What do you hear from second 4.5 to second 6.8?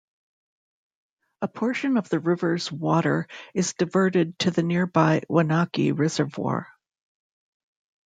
nearby Wanaque Reservoir.